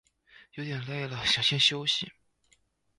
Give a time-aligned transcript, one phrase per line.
[0.53, 2.11] 有点累了想先休息